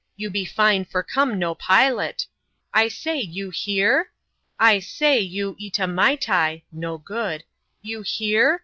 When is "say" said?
2.87-3.19, 4.79-5.19